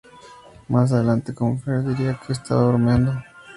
[0.67, 3.13] Más adelante Knopfler diría que estaba bromeando.